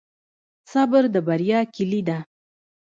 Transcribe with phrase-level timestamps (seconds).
[0.71, 2.17] صبر د بریا کیلي ده.